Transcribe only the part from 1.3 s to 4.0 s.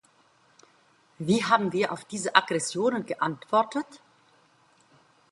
haben wir auf diese Aggressionen geantwortet?